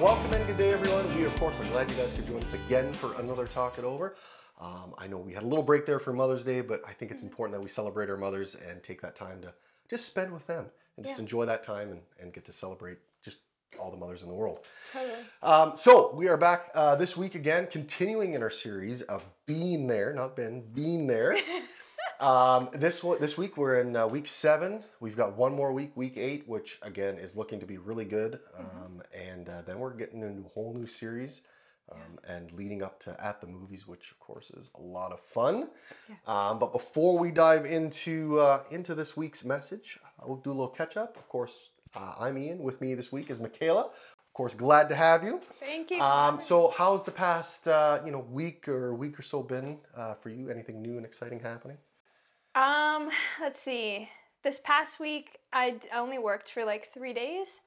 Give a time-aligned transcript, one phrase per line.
[0.00, 1.16] welcome and good day, everyone.
[1.16, 3.84] We, of course, are glad you guys could join us again for another Talk It
[3.84, 4.16] Over.
[4.60, 7.10] Um, I know we had a little break there for Mother's Day, but I think
[7.10, 9.52] it's important that we celebrate our mothers and take that time to
[9.88, 11.22] just spend with them and just Yeah.
[11.22, 13.38] enjoy that time and, and get to celebrate just
[13.78, 14.60] all the mothers in the world.
[14.92, 15.18] Totally.
[15.42, 19.86] Um, so we are back uh, this week again, continuing in our series of being
[19.86, 21.36] there, not been, being there.
[22.20, 24.84] um, this this week we're in uh, week seven.
[25.00, 28.40] We've got one more week, week eight, which again is looking to be really good.
[28.58, 31.42] Um, And uh, then we're getting into a whole new series.
[31.92, 35.20] Um, and leading up to at the movies, which of course is a lot of
[35.20, 35.68] fun.
[36.26, 40.68] Um, but before we dive into uh, into this week's message, we'll do a little
[40.68, 41.18] catch up.
[41.18, 41.52] Of course,
[41.94, 42.60] uh, I'm Ian.
[42.60, 43.82] With me this week is Michaela.
[43.82, 45.42] Of course, glad to have you.
[45.60, 46.00] Thank you.
[46.00, 50.14] Um, so, how's the past uh, you know week or week or so been uh,
[50.14, 50.48] for you?
[50.48, 51.76] Anything new and exciting happening?
[52.54, 53.10] Um,
[53.40, 54.08] let's see.
[54.42, 57.60] This past week, I only worked for like three days,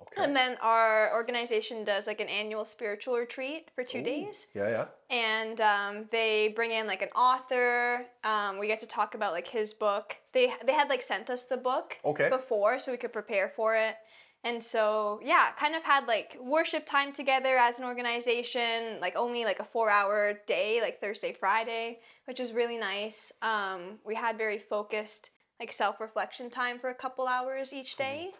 [0.00, 0.22] Okay.
[0.24, 4.68] and then our organization does like an annual spiritual retreat for two Ooh, days, Yeah,
[4.68, 4.84] yeah.
[5.10, 8.06] and um, they bring in like an author.
[8.22, 10.16] Um, we get to talk about like his book.
[10.32, 12.28] They they had like sent us the book Okay.
[12.28, 13.96] before so we could prepare for it.
[14.44, 19.44] And so, yeah, kind of had like worship time together as an organization, like only
[19.44, 23.32] like a four hour day, like Thursday, Friday, which was really nice.
[23.40, 28.30] Um, we had very focused, like self reflection time for a couple hours each day,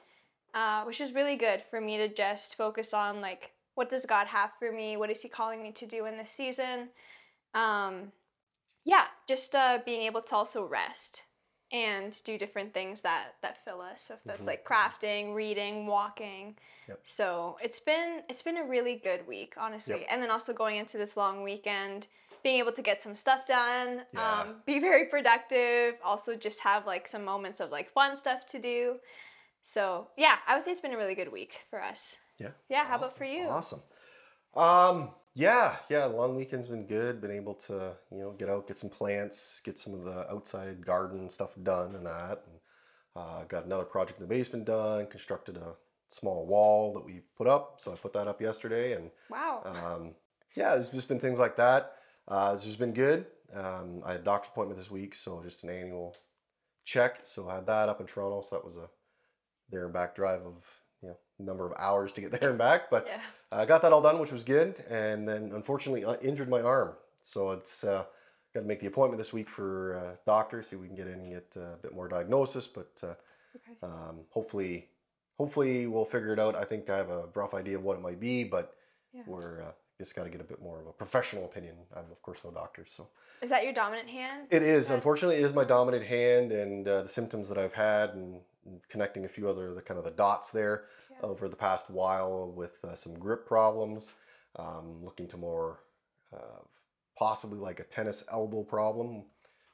[0.55, 4.27] uh, which was really good for me to just focus on like, what does God
[4.27, 4.97] have for me?
[4.97, 6.89] What is He calling me to do in this season?
[7.55, 8.11] Um,
[8.85, 11.23] yeah, just uh, being able to also rest
[11.73, 14.03] and do different things that that fill us.
[14.03, 14.47] So if that's Mhm.
[14.47, 16.57] like crafting, reading, walking.
[16.89, 17.01] Yep.
[17.05, 20.01] So it's been it's been a really good week, honestly.
[20.01, 20.07] Yep.
[20.11, 22.07] And then also going into this long weekend,
[22.43, 24.41] being able to get some stuff done, Yeah.
[24.41, 28.59] um, be very productive, also just have like some moments of like fun stuff to
[28.59, 29.01] do.
[29.63, 32.17] So yeah, I would say it's been a really good week for us.
[32.39, 32.51] Yeah.
[32.69, 33.47] Yeah, how about for you?
[33.47, 33.83] Awesome.
[34.55, 36.05] Um, yeah, yeah.
[36.05, 37.21] Long weekend's been good.
[37.21, 40.85] Been able to you know get out, get some plants, get some of the outside
[40.85, 42.43] garden stuff done, and that.
[42.47, 42.59] And,
[43.15, 45.07] uh, got another project in the basement done.
[45.07, 45.75] Constructed a
[46.09, 47.79] small wall that we put up.
[47.79, 49.63] So I put that up yesterday, and Wow.
[49.65, 50.15] um,
[50.55, 51.93] yeah, there's just been things like that.
[52.29, 53.27] Uh, it's just been good.
[53.55, 56.17] Um, I had a doctor's appointment this week, so just an annual
[56.85, 57.21] check.
[57.25, 58.43] So I had that up in Toronto.
[58.43, 58.89] So that was a
[59.71, 60.57] there and back drive of
[61.03, 62.91] you know number of hours to get there and back.
[62.91, 63.21] But yeah.
[63.53, 64.83] I got that all done, which was good.
[64.89, 68.05] And then unfortunately injured my arm, so it's uh,
[68.55, 71.07] got to make the appointment this week for uh, doctor, see if we can get
[71.07, 72.67] in and get uh, a bit more diagnosis.
[72.67, 73.15] But uh,
[73.55, 73.77] Okay.
[73.83, 74.89] um, hopefully,
[75.37, 76.55] hopefully we'll figure it out.
[76.57, 78.75] I think I have a rough idea of what it might be, but
[79.13, 79.21] Yeah.
[79.27, 81.77] we're uh, just got to get a bit more of a professional opinion.
[81.95, 83.09] I'm of course no doctor, so
[83.43, 84.47] Is that your dominant hand?
[84.51, 84.89] it is.
[84.89, 88.41] Unfortunately, it is my dominant hand, and uh, the symptoms that I've had, and,
[88.89, 90.85] connecting a few other the kind of the dots there.
[91.23, 94.13] Over the past while with uh, some grip problems.
[94.57, 95.81] Um, looking to more
[96.35, 96.61] uh,
[97.17, 99.23] possibly like a tennis elbow problem,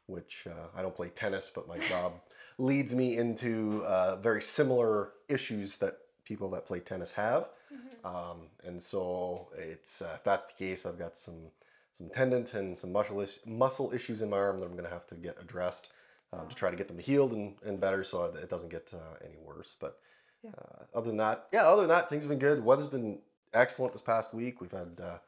[0.07, 2.13] which uh, I don't play tennis, but my job
[2.59, 7.49] leads me into uh, very similar issues that people that play tennis have.
[7.73, 8.05] Mhm.
[8.09, 11.51] Um, and so it's uh, if that's the case, I've got some
[11.93, 14.91] some tendon and some muscle is- muscle issues in my arm that I'm going to
[14.91, 15.89] have to get addressed
[16.33, 19.17] um, to try to get them healed and, and better, so it doesn't get uh,
[19.25, 19.77] any worse.
[19.81, 19.99] But
[20.43, 20.51] Yeah.
[20.59, 22.65] uh, other than that, yeah, other than that, things have been good.
[22.65, 23.19] Weather's been
[23.55, 24.61] excellent this past week.
[24.61, 25.19] We've had uh,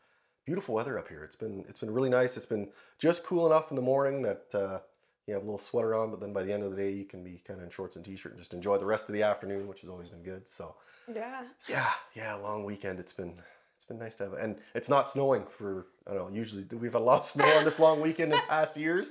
[0.47, 1.25] beautiful weather up here.
[1.25, 2.37] It's been it's been really nice.
[2.37, 4.79] It's been just cool enough in the morning that uh,
[5.27, 7.05] you have a little sweater on, but then by the end of the day, you
[7.05, 9.23] can be kind of in shorts and t-shirt and just enjoy the rest of the
[9.23, 10.49] afternoon, which has always been good.
[10.49, 10.75] So
[11.13, 11.43] Yeah.
[11.69, 13.01] yeah, yeah, long weekend.
[13.01, 13.35] It's been
[13.77, 16.37] it's been nice to have, and it's not snowing for I don't know.
[16.37, 19.09] Usually we've had a lot of snow on this long weekend in past years,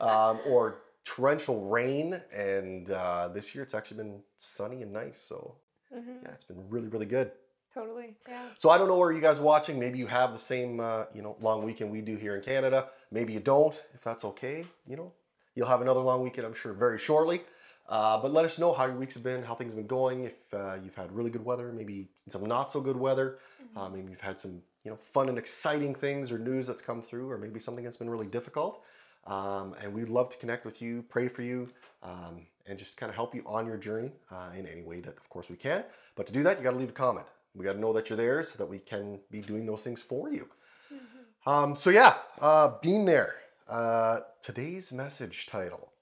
[0.00, 5.20] um, or torrential rain, and uh, this year it's actually been sunny and nice.
[5.20, 5.56] So
[5.92, 7.32] hmm yeah, it's been really really good.
[7.72, 8.16] Totally.
[8.28, 8.46] Yeah.
[8.58, 9.78] So I don't know where you guys are watching.
[9.78, 12.88] Maybe you have the same uh, you know long weekend we do here in Canada.
[13.12, 13.74] Maybe you don't.
[13.94, 15.12] If that's okay, you know,
[15.54, 17.42] you'll have another long weekend, I'm sure, very shortly.
[17.88, 20.24] Uh, but let us know how your weeks have been, how things have been going.
[20.24, 23.38] If uh, you've had really good weather, maybe some not so good weather.
[23.62, 23.80] Mhm.
[23.80, 27.02] Uh, maybe you've had some you know fun and exciting things or news that's come
[27.02, 28.82] through, or maybe something that's been really difficult.
[29.30, 31.68] Um, and we'd love to connect with you, pray for you,
[32.02, 35.16] um, and just kind of help you on your journey uh, in any way that,
[35.16, 35.84] of course, we can.
[36.16, 37.26] But to do that, you got to leave a comment.
[37.54, 40.00] We got to know that you're there so that we can be doing those things
[40.00, 40.48] for you.
[40.92, 41.50] Mhm.
[41.50, 43.36] Um, so yeah, uh, being there.
[43.68, 45.92] Uh, today's message title: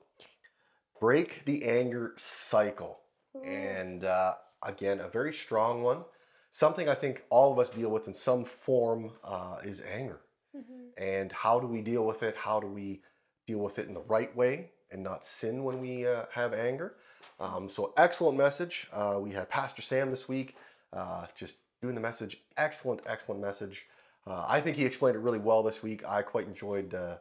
[1.00, 3.00] "Break the Anger Cycle."
[3.44, 6.04] And uh, again, a very strong one.
[6.50, 10.20] Something I think all of us deal with in some form uh, is anger.
[10.56, 10.90] Mhm.
[10.96, 12.34] And how do we deal with it?
[12.36, 13.02] How do we
[13.48, 16.94] deal with it in the right way and not sin when we uh, have anger?
[17.40, 18.86] Um, so, excellent message.
[18.92, 20.54] Uh, we had Pastor Sam this week,
[20.92, 22.42] uh, just doing the message.
[22.56, 23.86] Excellent, excellent message.
[24.26, 26.06] Uh, I think he explained it really well this week.
[26.06, 27.16] I quite enjoyed uh,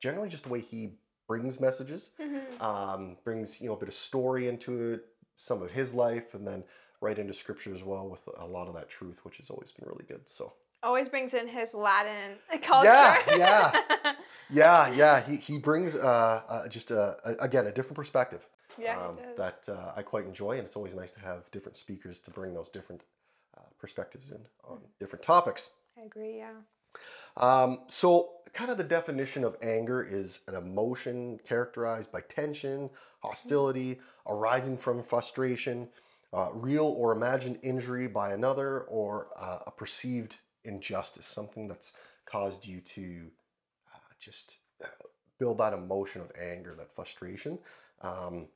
[0.00, 0.92] generally just the way he
[1.26, 2.60] brings messages, Mhm.
[2.60, 5.06] um, brings you know a bit of story into it,
[5.36, 6.62] some of his life, and then
[7.00, 9.88] right into scripture as well with a lot of that truth, which has always been
[9.88, 10.28] really good.
[10.28, 10.52] So
[10.84, 12.88] Always brings in his Latin culture.
[12.88, 13.80] Yeah, yeah.
[14.50, 18.46] yeah, yeah, he he brings uh, uh, just a, a, again a different perspective
[18.78, 22.20] yeah, um, that uh, I quite enjoy, and it's always nice to have different speakers
[22.20, 23.02] to bring those different
[23.56, 25.70] uh, perspectives in on different topics.
[25.98, 26.38] I agree.
[26.38, 26.52] Yeah.
[27.36, 32.90] Um, so, kind of the definition of anger is an emotion characterized by tension,
[33.20, 35.88] hostility, arising from frustration,
[36.32, 41.92] uh, real or imagined injury by another, or uh, a perceived injustice, something that's
[42.26, 43.26] caused you to
[43.94, 44.86] uh, just uh,
[45.38, 47.58] build that emotion of anger, that frustration,
[48.02, 48.48] um,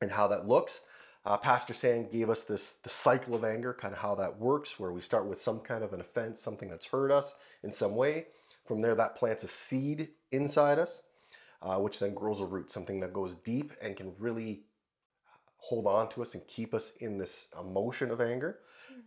[0.00, 0.82] and how that looks.
[1.24, 4.80] Uh, Pastor Sam gave us this the cycle of anger, kind of how that works,
[4.80, 7.94] where we start with some kind of an offense, something that's hurt us in some
[7.94, 8.26] way.
[8.66, 11.02] From there, that plants a seed inside us,
[11.62, 14.62] uh, which then grows a root, something that goes deep and can really
[15.56, 18.58] hold on to us and keep us in this emotion of anger.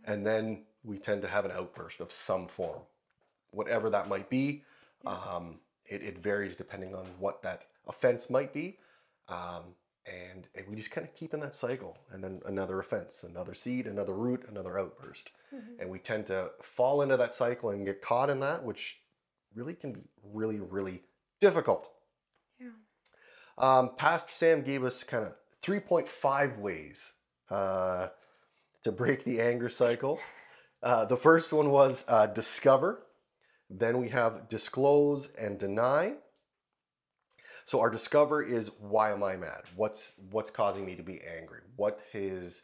[0.04, 2.80] And then we tend to have an outburst of some form,
[3.50, 4.62] whatever that might be.
[5.04, 8.78] Um, it, it varies depending on what that offense might be.
[9.28, 9.74] Um,
[10.06, 13.54] and, and we just kind of keep in that cycle and then another offense another
[13.54, 15.80] seed another root another outburst Mhm.
[15.80, 19.00] and we tend to fall into that cycle and get caught in that which
[19.52, 21.02] really can be really really
[21.40, 21.90] difficult
[22.60, 22.68] Yeah.
[23.58, 27.12] um, pastor sam gave us kind of 3.5 ways
[27.50, 28.08] uh,
[28.84, 30.20] to break the anger cycle
[30.86, 33.02] uh, the first one was uh, discover
[33.68, 36.14] then we have disclose and deny
[37.66, 39.62] so our discover is why am I mad?
[39.74, 41.60] What's what's causing me to be angry?
[41.74, 42.62] What is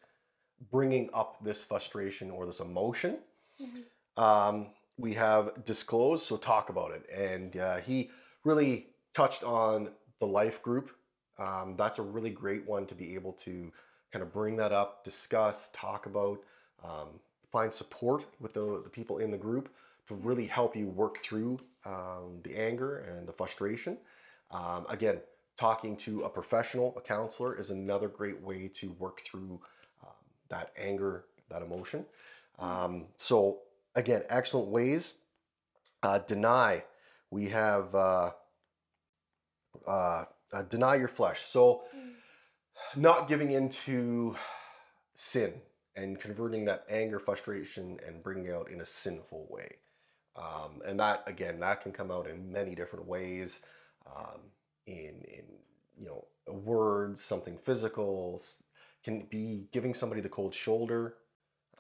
[0.71, 3.19] bringing up this frustration or this emotion?
[3.61, 3.85] Mhm.
[4.17, 7.05] Um, we have disclose, so talk about it.
[7.11, 8.13] And uh, he
[8.45, 9.91] really touched on
[10.21, 10.91] the life group.
[11.37, 13.73] Um, that's a really great one to be able to
[14.13, 16.39] kind of bring that up, discuss, talk about,
[16.85, 17.19] um,
[17.53, 19.69] find support with the, the people in the group
[20.09, 23.99] to really help you work through um, the anger and the frustration.
[24.51, 25.21] Um, again,
[25.57, 29.61] talking to a professional, a counselor, is another great way to work through
[30.03, 30.15] um,
[30.49, 32.07] that anger, that emotion.
[32.59, 33.61] Um, so,
[33.95, 35.15] again, excellent ways.
[36.03, 36.83] Uh, deny.
[37.31, 38.31] We have uh,
[39.87, 41.43] uh, uh, deny your flesh.
[41.43, 42.15] So, Mm.
[42.97, 44.37] not giving into
[45.15, 45.55] sin
[45.97, 49.77] and converting that anger, frustration, and bringing it out in a sinful way.
[50.37, 53.61] Um, and that again, that can come out in many different ways.
[54.07, 54.41] Um,
[54.87, 55.45] in in
[55.99, 58.41] you know words, something physical,
[59.05, 61.15] can be giving somebody the cold shoulder,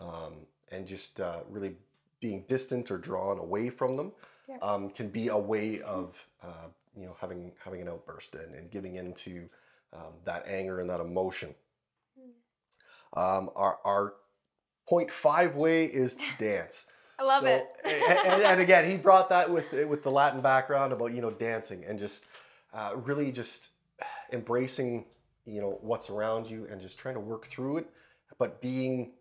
[0.01, 1.75] um, and just uh, really
[2.21, 4.13] being distant or drawn away from them.
[4.49, 4.57] Yeah.
[4.61, 8.71] Um, can be a way of uh, you know having having an outburst and, and
[8.71, 9.49] giving into
[9.93, 11.55] um, that anger and that emotion.
[13.15, 14.15] Um, our our
[14.89, 16.87] point five way is to dance.
[17.19, 17.67] I love So- it.
[17.85, 21.85] and, and- again, he brought that with with the Latin background about you know dancing
[21.85, 22.25] and just
[22.73, 23.69] uh, really just
[24.33, 25.05] embracing
[25.45, 27.87] you know what's around you and just trying to work through it,
[28.39, 29.13] but being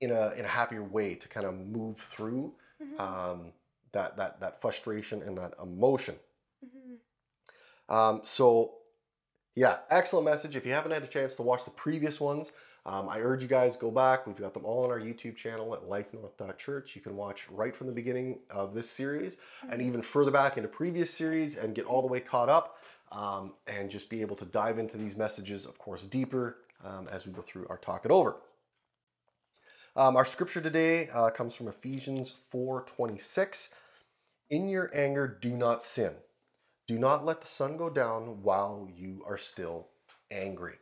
[0.00, 2.52] in a in a happier way to kind of move through
[2.82, 3.00] Mhm.
[3.00, 3.52] um,
[3.92, 6.16] that that that frustration and that emotion.
[6.64, 7.94] Mhm.
[7.94, 8.74] Um, so,
[9.54, 10.56] yeah, excellent message.
[10.56, 12.50] If you haven't had a chance to watch the previous ones,
[12.86, 14.28] um, I urge you guys go back.
[14.28, 16.94] We've got them all on our YouTube channel at Life North Church.
[16.94, 19.38] You can watch right from the beginning of this series
[19.68, 22.76] and even further back into previous series and get all the way caught up
[23.10, 27.26] um, and just be able to dive into these messages, of course, deeper um, as
[27.26, 28.36] we go through our talk it over.
[29.96, 33.70] Um, our scripture today uh, comes from Ephesians 4:26.
[34.48, 36.14] In your anger, do not sin.
[36.86, 39.88] Do not let the sun go down while you are still
[40.30, 40.76] angry.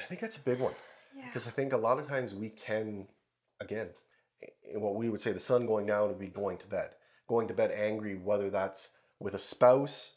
[0.00, 0.74] I think that's a big one
[1.16, 1.26] Yeah.
[1.26, 3.08] because I think a lot of times we can,
[3.60, 3.88] again,
[4.62, 6.94] in what we would say the sun going down would be going to bed.
[7.28, 10.12] Going to bed angry, whether that's with a spouse,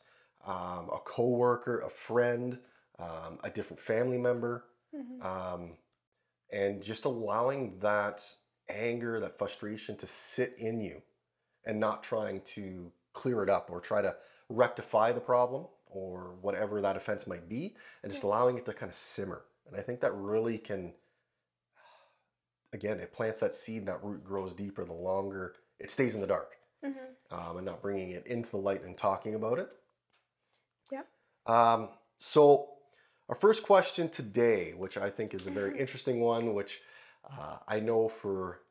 [0.46, 2.60] um, a coworker, a friend,
[3.00, 5.24] um, a different family member, Mhm.
[5.24, 5.78] um,
[6.52, 8.24] and just allowing that
[8.70, 11.02] anger, that frustration to sit in you
[11.66, 14.16] and not trying to clear it up or try to
[14.50, 18.30] rectify the problem or whatever that offense might be and just Yeah.
[18.30, 19.46] allowing it to kind of simmer.
[19.68, 20.94] And I think that really can,
[22.74, 26.28] again, it plants that seed, that root grows deeper the longer it stays in the
[26.28, 27.16] dark Mhm.
[27.32, 29.70] um, and not bringing it into the light and talking about it.
[30.92, 31.04] Yeah.
[31.46, 32.78] Um, so,
[33.30, 36.82] our first question today, which I think is a very interesting one, which
[37.24, 38.62] uh, I know for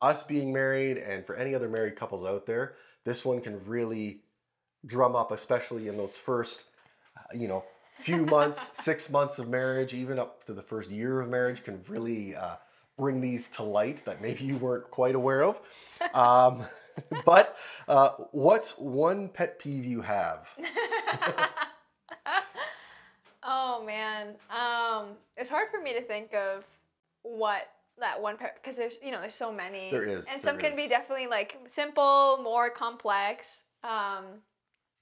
[0.00, 4.24] us being married and for any other married couples out there, this one can really
[4.86, 6.64] drum up, especially in those first,
[7.16, 7.64] uh, you know,
[8.02, 11.82] few months, six months of marriage, even up to the first year of marriage, can
[11.88, 12.56] really uh,
[12.98, 15.60] bring these to light that maybe you weren't quite aware of.
[16.14, 16.66] Um,
[17.24, 17.56] but
[17.88, 20.48] uh, what's one pet peeve you have?
[23.42, 26.64] oh man, um, it's hard for me to think of
[27.22, 27.68] what
[27.98, 29.90] that one part because there's you know there's so many.
[29.90, 30.76] There is, and some can is.
[30.76, 33.62] be definitely like simple, more complex.
[33.84, 34.24] Um,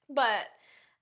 [0.09, 0.47] but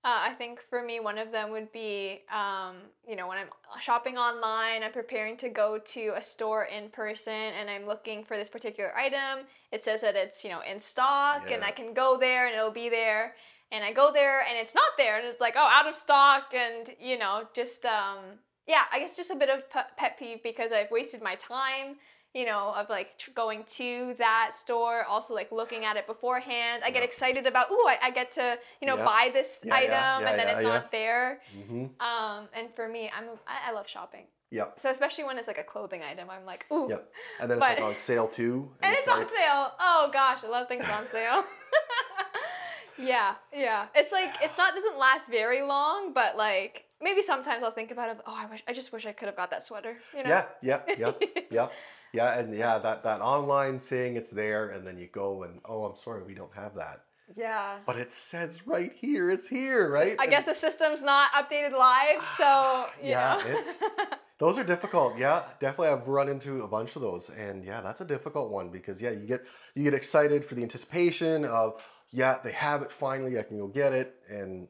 [0.05, 3.49] uh, I think for me, one of them would be, um, you know, when I'm
[3.81, 8.37] shopping online, I'm preparing to go to a store in person and I'm looking for
[8.37, 9.45] this particular item.
[9.73, 12.71] It says that it's, you know, in stock and I can go there and it'll
[12.71, 13.35] be there.
[13.73, 16.53] And I go there and it's not there and it's like, oh, out of stock.
[16.53, 18.19] And, you know, just, um,
[18.67, 19.63] yeah, I guess just a bit of
[19.97, 21.97] pet peeve because I've wasted my time.
[22.35, 26.83] You know, of like tr- going to that store, also like looking at it beforehand.
[26.85, 29.03] I get excited about, oh, I, I get to, you know, Yeah.
[29.05, 30.69] buy this Yeah, item yeah, yeah, and then yeah, it's yeah.
[30.73, 31.41] not there.
[31.67, 34.25] hmm Um, and for me, I'm I, I love shopping.
[34.51, 34.77] Yep.
[34.81, 36.87] So especially when it's like a clothing item, I'm like, ooh.
[36.89, 37.09] Yep.
[37.41, 38.71] And then it's But- like on sale too.
[38.83, 39.71] And it's on like- sale.
[39.79, 41.43] Oh gosh, I love things on sale.
[42.99, 43.87] yeah, yeah.
[43.95, 48.09] It's like it's not doesn't last very long, but like maybe sometimes I'll think about
[48.09, 48.17] it.
[48.27, 49.97] Oh, I wish I just wish I could have got that sweater.
[50.15, 50.29] You know?
[50.29, 51.11] Yeah, yeah, yeah,
[51.49, 51.67] yeah,
[52.13, 55.83] yeah, and yeah, that that online saying it's there, and then you go and oh,
[55.85, 57.03] I'm sorry, we don't have that,
[57.35, 57.77] yeah.
[57.85, 60.15] but it says right here, it's here, right?
[60.19, 63.79] I And guess the system's not updated live, so you Yeah, it's-
[64.39, 65.17] those are difficult.
[65.17, 68.69] Yeah, definitely, I've run into a bunch of those, and yeah, that's a difficult one
[68.69, 69.43] because yeah, you get
[69.75, 73.67] you get excited for the anticipation of yeah, they have it finally, I can go
[73.67, 74.67] get it, and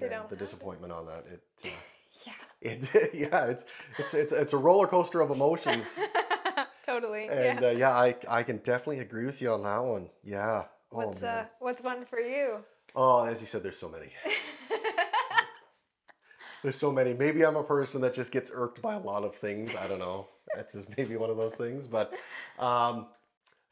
[0.00, 0.38] don't the have it.
[0.38, 1.24] disappointment on that.
[1.32, 1.68] It, uh,
[2.26, 2.32] yeah.
[2.60, 3.64] it yeah, it's
[3.98, 5.86] it's it's it's a roller coaster of emotions.
[6.86, 7.28] Totally.
[7.28, 7.68] And yeah.
[7.68, 10.08] uh, yeah, I I can definitely agree with you on that one.
[10.22, 10.64] Yeah.
[10.92, 11.38] Oh What's man.
[11.38, 12.58] uh what's one for you?
[12.94, 14.12] Oh, as you said, there's so many.
[16.62, 17.14] There's so many.
[17.14, 19.70] Maybe I'm a person that just gets irked by a lot of things.
[19.78, 20.26] I don't know.
[20.54, 21.86] That's just maybe one of those things.
[21.86, 22.12] But
[22.58, 23.06] um,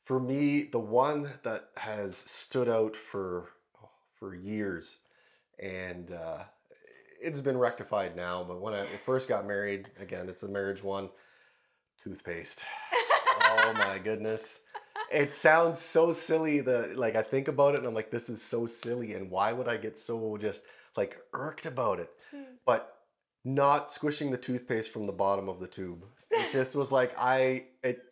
[0.05, 3.49] for me, the one that has stood out for
[3.83, 4.99] oh, for years,
[5.59, 6.45] and uh,
[7.21, 8.45] it's been rectified now.
[8.47, 11.09] But when I first got married, again, it's a marriage one.
[12.05, 12.61] Toothpaste.
[13.43, 14.61] oh my goodness.
[15.11, 18.43] It sounds so silly that like I think about it and I'm like, this is
[18.43, 20.61] so silly, and why would I get so just
[20.97, 22.11] like irked about it?
[22.31, 22.43] Hmm.
[22.67, 22.95] But
[23.45, 26.05] not squishing the toothpaste from the bottom of the tube.
[26.31, 28.03] It just was like I it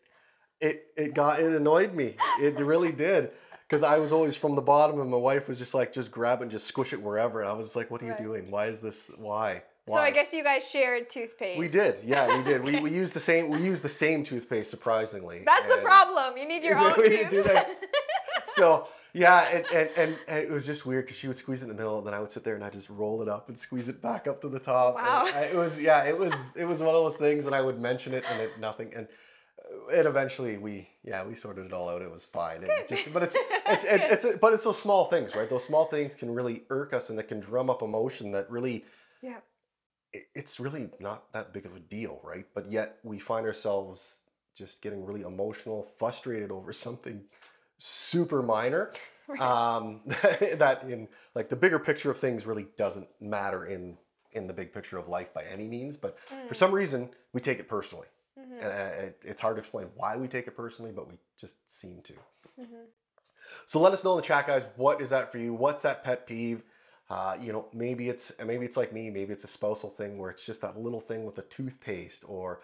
[0.61, 2.17] it it got it annoyed me.
[2.41, 3.31] It really did.
[3.69, 6.41] Because I was always from the bottom and my wife was just like, just grab
[6.41, 7.41] it and just squish it wherever.
[7.41, 8.51] And I was like, what are you doing?
[8.51, 9.63] Why is this why?
[9.89, 11.59] So I guess you guys shared toothpaste.
[11.59, 12.63] we did, yeah, we did.
[12.63, 12.83] We, Okay.
[12.83, 15.43] we used the same we used the same toothpaste surprisingly.
[15.45, 16.37] That's the problem.
[16.37, 17.09] You need your own We
[17.43, 17.69] that.
[18.57, 21.65] so yeah, and, and, and, and it was just weird because she would squeeze it
[21.65, 23.49] in the middle, and then I would sit there and I just roll it up
[23.49, 24.95] and squeeze it back up to the top.
[24.95, 25.25] Wow.
[25.27, 27.81] I- it was yeah, it was it was one of those things, and I would
[27.81, 29.09] mention it and it nothing, and
[29.91, 32.03] it eventually we yeah we sorted it all out.
[32.03, 32.63] It was fine.
[32.63, 33.35] It just but it's
[33.67, 35.51] it's it's, it's a, but it's those small things, right?
[35.51, 38.85] Those small things can really irk us, and it can drum up emotion that really
[39.23, 39.39] Yeah.
[40.13, 42.47] It- it's really not that big of a deal, right?
[42.55, 44.19] But yet we find ourselves
[44.55, 47.25] just getting really emotional, frustrated over something
[47.79, 48.93] super minor.
[49.29, 49.41] Right.
[49.41, 53.97] Um, that in like the bigger picture of things really doesn't matter in
[54.33, 55.97] in the big picture of life by any means.
[55.97, 59.57] But for Mm, some reason, we take it personally, mhm, and uh, it, it's hard
[59.57, 62.15] to explain why we take it personally, but we just seem to.
[62.61, 62.87] mhm.
[63.67, 64.65] So let us know in the chat, guys.
[64.77, 65.55] What is that for you?
[65.55, 66.63] What's that pet peeve?
[67.13, 69.11] Uh, you know, maybe it's maybe it's like me.
[69.11, 72.61] Maybe it's a spousal thing where it's just that little thing with the toothpaste, or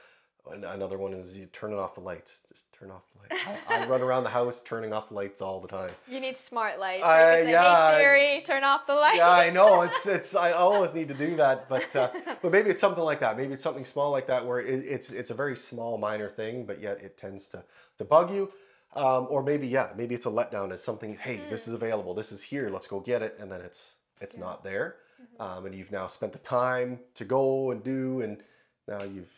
[0.50, 2.38] another one is you turning off the lights.
[2.48, 3.60] Just turn off the lights.
[3.68, 5.90] I, I run around the house turning off lights all the time.
[6.08, 7.00] You need smart lights.
[7.00, 9.18] You can say, yeah, I- hey Siri, turn off the lights.
[9.18, 9.82] Yeah, I know.
[9.90, 10.34] It's it's.
[10.34, 12.08] I always need to do that, but uh,
[12.42, 13.36] but maybe it's something like that.
[13.36, 16.64] Maybe it's something small like that where it, it's it's a very small, minor thing,
[16.64, 17.62] but yet it tends to
[17.98, 18.50] to bug you.
[18.94, 20.72] Um, or maybe yeah, maybe it's a letdown.
[20.72, 21.18] It's something.
[21.18, 22.14] Hey, this is available.
[22.14, 22.70] This is here.
[22.70, 24.40] Let's go get it, and then it's it's Yeah.
[24.40, 24.96] not there.
[25.20, 25.40] Mhm.
[25.40, 28.42] Um, and you've now spent the time to go and do, and
[28.86, 29.32] now you've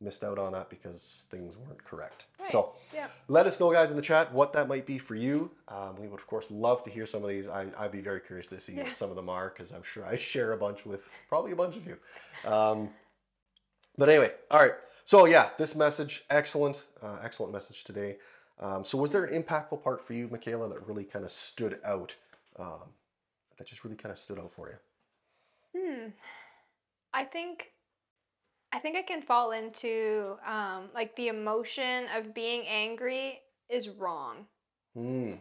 [0.00, 2.26] missed out on that because things weren't correct.
[2.38, 2.52] Right.
[2.52, 3.08] So Yeah.
[3.26, 5.50] let us know, guys, in the chat what that might be for you.
[5.66, 7.48] Um, we would, of course, love to hear some of these.
[7.48, 8.84] I, I'd be very curious to see Yeah.
[8.84, 11.56] what some of them are because I'm sure I share a bunch with probably a
[11.56, 11.98] bunch of you.
[12.44, 12.94] Um,
[13.96, 14.74] but anyway, all right.
[15.04, 18.18] So yeah, this message, excellent, uh, excellent message today.
[18.60, 21.80] Um, so was there an impactful part for you, Michaela, that really kind of stood
[21.84, 22.14] out?
[23.58, 25.80] That just really kind of stood out for you?
[25.80, 26.08] Hmm.
[27.12, 27.72] I think
[28.72, 34.46] I think I can fall into um, like the emotion of being angry is wrong.
[34.96, 35.38] Mm.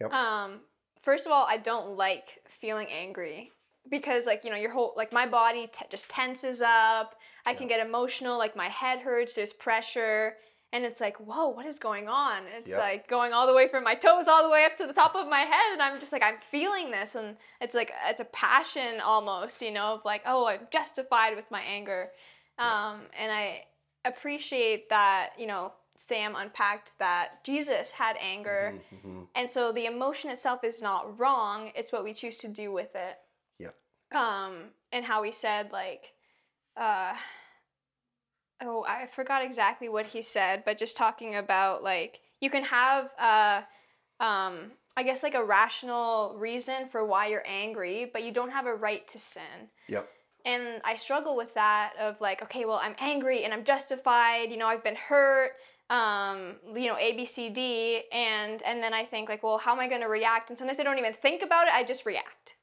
[0.00, 0.12] Yep.
[0.12, 0.60] Um,
[1.02, 3.52] first of all, I don't like feeling angry
[3.90, 7.16] because like you know your whole like my body t- just tenses up.
[7.46, 9.34] I can get emotional, like my head hurts.
[9.34, 10.34] There's pressure,
[10.72, 12.42] and it's like, whoa, what is going on?
[12.56, 12.78] It's Yep.
[12.78, 15.14] like going all the way from my toes all the way up to the top
[15.14, 18.24] of my head, and I'm just like, I'm feeling this, and it's like it's a
[18.26, 22.10] passion almost, you know, of like, oh, I'm justified with my anger,
[22.58, 23.64] um, and I
[24.04, 25.72] appreciate that, you know.
[26.00, 29.26] Sam unpacked that Jesus had anger, Mhm, mhm.
[29.34, 31.72] and so the emotion itself is not wrong.
[31.74, 33.18] It's what we choose to do with it.
[33.58, 33.72] yeah
[34.12, 36.12] Um, and how we said like,
[36.76, 37.14] uh,
[38.62, 43.10] oh, I forgot exactly what he said, but just talking about like you can have
[43.18, 43.62] uh,
[44.20, 48.66] um, I guess like a rational reason for why you're angry, but you don't have
[48.66, 49.70] a right to sin.
[49.88, 50.08] Yep.
[50.44, 54.50] And I struggle with that of like, okay, well, I'm angry and I'm justified.
[54.50, 55.52] You know, I've been hurt.
[55.90, 59.72] Um, you know, A, B, C, D, and and then I think like, well, how
[59.72, 60.50] am I going to react?
[60.50, 61.72] And sometimes I don't even think about it.
[61.72, 62.54] I just react.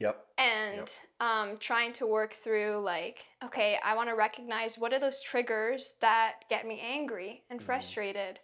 [0.00, 0.24] Yep.
[0.36, 5.22] And um, trying to work through like, okay, I want to recognize what are those
[5.22, 7.64] triggers that get me angry and Mhm.
[7.64, 8.40] frustrated.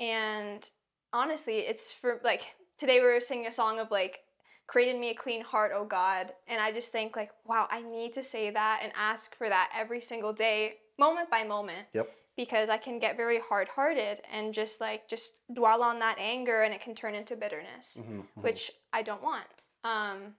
[0.00, 0.68] And
[1.12, 2.42] honestly, it's for like
[2.78, 4.20] today we were singing a song of like
[4.66, 6.34] created me a clean heart, oh God.
[6.46, 9.70] And I just think like, wow, I need to say that and ask for that
[9.74, 11.88] every single day, moment by moment.
[11.94, 12.10] Yep.
[12.36, 16.72] Because I can get very hard-hearted and just like just dwell on that anger and
[16.72, 18.42] it can turn into bitterness, Mhm, mhm.
[18.42, 19.46] which I don't want.
[19.84, 20.36] Um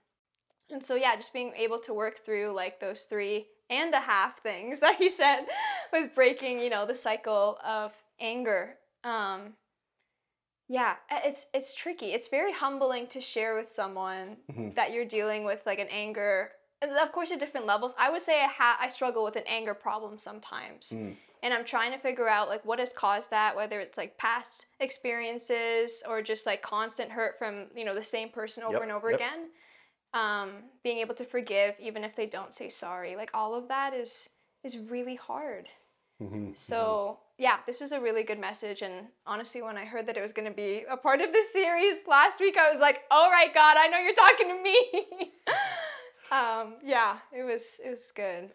[0.70, 4.42] and so yeah, just being able to work through like those three and a half
[4.42, 5.46] things that he said
[5.92, 8.74] with breaking, you know, the cycle of anger.
[9.04, 9.54] Um
[10.68, 12.12] yeah, it's it's tricky.
[12.12, 14.74] It's very humbling to share with someone Mhm.
[14.76, 17.94] that you're dealing with like an anger and of course at different levels.
[17.98, 20.90] I would say I ha- I struggle with an anger problem sometimes.
[20.94, 21.16] Mm.
[21.42, 24.66] And I'm trying to figure out like what has caused that, whether it's like past
[24.78, 28.92] experiences or just like constant hurt from, you know, the same person over Yep, and
[28.92, 29.20] over yep.
[29.20, 29.48] again.
[30.12, 30.50] Um,
[30.82, 33.14] being able to forgive even if they don't say sorry.
[33.16, 34.28] Like all of that is
[34.64, 35.68] is really hard.
[36.20, 38.82] Mhm, So yeah, this was a really good message.
[38.82, 41.50] And honestly, when I heard that it was going to be a part of this
[41.52, 45.32] series last week, I was like, "All right, God, I know you're talking to me."
[46.32, 48.50] um, yeah, it was it was good.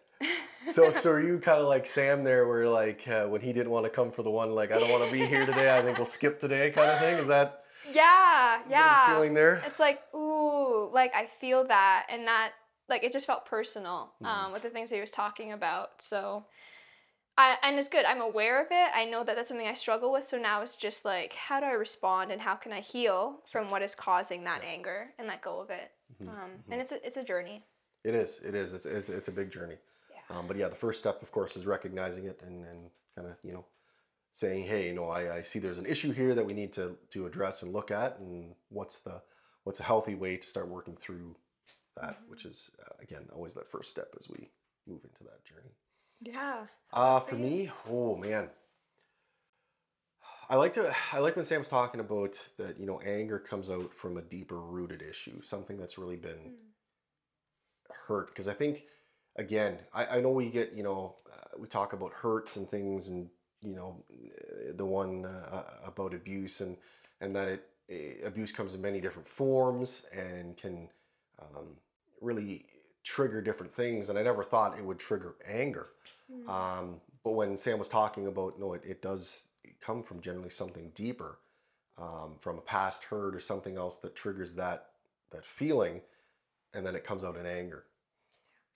[0.74, 3.72] so, so are you kind of like Sam there, where like uh, when he didn't
[3.72, 5.76] want to come for the one, like I don't want to be here today.
[5.76, 7.16] I think we'll skip today, kind of thing.
[7.16, 9.14] Is that yeah, a bit of yeah.
[9.16, 9.64] feeling there?
[9.66, 12.52] It's like ooh, like I feel that, and that
[12.90, 14.28] like it just felt personal Mhm.
[14.28, 16.02] um, with the things that he was talking about.
[16.02, 16.46] So.
[17.38, 18.06] I, and it's good.
[18.06, 18.90] I'm aware of it.
[18.96, 20.26] I know that that's something I struggle with.
[20.26, 23.70] So now it's just like, how do I respond and how can I heal from
[23.70, 25.92] what is causing that anger and let go of it?
[26.24, 26.72] Mhm, Um, mhm.
[26.72, 27.62] And it's a, it's a journey.
[28.06, 28.40] It is.
[28.42, 28.72] It is.
[28.72, 29.76] It's it's, it's a big journey.
[30.10, 30.38] Yeah.
[30.38, 33.36] Um, but yeah, the first step, of course, is recognizing it and, and kind of
[33.44, 33.66] you know
[34.36, 36.98] saying, hey, you know, I, I see there's an issue here that we need to
[37.12, 39.22] to address and look at, and what's the
[39.64, 41.36] what's a healthy way to start working through
[41.96, 42.28] that, Mhm.
[42.28, 44.52] which is uh, again always that first step as we
[44.86, 45.74] move into that journey.
[46.20, 46.68] Yeah.
[46.92, 48.50] Uh, for me, oh man,
[50.50, 50.94] I like to.
[51.14, 52.78] I like when Sam's talking about that.
[52.78, 56.56] You know, anger comes out from a deeper rooted issue, something that's really been
[58.08, 58.28] hurt.
[58.28, 58.84] Because I think,
[59.38, 60.74] again, I, I know we get.
[60.74, 63.30] You know, uh, we talk about hurts and things, and
[63.66, 64.04] you know,
[64.76, 66.78] the one uh, about abuse and
[67.22, 70.90] and that it eh, abuse comes in many different forms and can
[71.40, 71.68] um,
[72.22, 72.66] really
[73.04, 74.10] trigger different things.
[74.10, 75.88] And I never thought it would trigger anger.
[76.32, 76.50] Mm.
[76.50, 79.44] Um, but when Sam was talking about, no, it, it does
[79.82, 81.40] come from generally something deeper,
[81.98, 84.88] um, from a past hurt or something else that triggers that
[85.32, 86.02] that feeling,
[86.74, 87.86] and then it comes out in anger.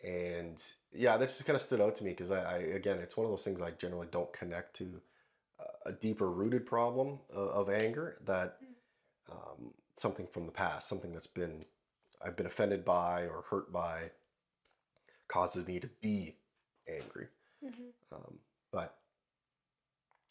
[0.04, 0.62] And
[0.94, 3.26] yeah, that just kind of stood out to me because I, I, again, it's one
[3.26, 5.02] of those things I generally don't connect to
[5.86, 8.58] a- deeper rooted problem of, of anger that
[9.32, 11.66] um, something from the past, something that's been
[12.26, 14.12] I've been offended by or hurt by,
[15.28, 16.36] causes me to be
[16.88, 17.28] angry.
[17.64, 17.94] Mhm.
[18.12, 18.40] Um,
[18.72, 18.98] but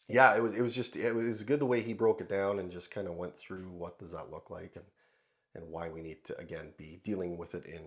[0.07, 2.59] yeah, it was it was just it was good the way he broke it down
[2.59, 4.85] and just kind of went through what does that look like and
[5.55, 7.81] and why we need to again be dealing with it in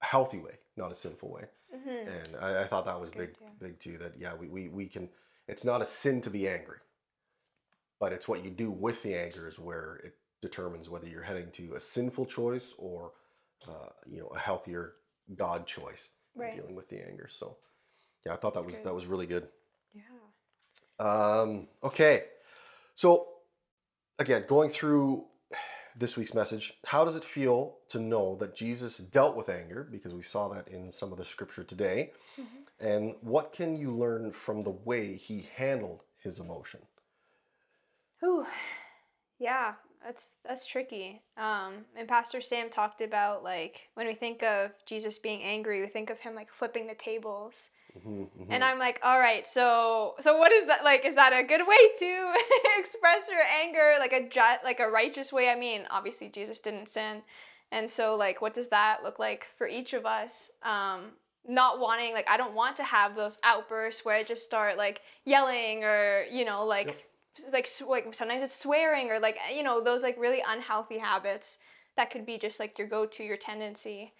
[0.00, 1.44] healthy way, not a sinful way.
[1.74, 2.06] Mhm.
[2.08, 3.48] And I, I thought that was good, big yeah.
[3.58, 3.98] big too.
[3.98, 5.08] That yeah, we, we we can.
[5.48, 6.78] It's not a sin to be angry,
[8.00, 11.50] but it's what you do with the anger is where it determines whether you're heading
[11.52, 13.12] to a sinful choice or
[13.68, 14.94] uh, you know a healthier
[15.34, 16.54] God choice Right.
[16.54, 17.28] dealing with the anger.
[17.30, 17.56] So
[18.26, 18.86] yeah, I thought that That's was good.
[18.86, 19.48] that was really good.
[19.94, 20.02] Yeah.
[20.98, 22.24] Um, okay,
[22.94, 23.28] so
[24.18, 25.24] again, going through
[25.98, 29.86] this week's message, how does it feel to know that Jesus dealt with anger?
[29.90, 32.12] Because we saw that in some of the scripture today.
[32.36, 32.66] Mhm.
[32.78, 36.86] And what can you learn from the way he handled his emotion?
[38.22, 38.46] Ooh,
[39.38, 41.22] yeah, that's that's tricky.
[41.36, 45.88] Um, and Pastor Sam talked about like when we think of Jesus being angry, we
[45.88, 47.70] think of him like flipping the tables.
[47.96, 48.52] Mm-hmm, mm-hmm.
[48.52, 51.04] And I'm like, all right, so so what is that like?
[51.04, 52.34] Is that a good way to
[52.78, 55.48] express your anger, like a ju- like a righteous way?
[55.48, 57.22] I mean, obviously Jesus didn't sin,
[57.72, 60.50] and so like, what does that look like for each of us?
[60.62, 61.12] Um,
[61.48, 65.00] not wanting like I don't want to have those outbursts where I just start like
[65.24, 66.86] yelling or you know like
[67.38, 67.52] Yep.
[67.52, 71.58] like like sometimes it's swearing or like you know those like really unhealthy habits
[71.96, 74.12] that could be just like your go-to your tendency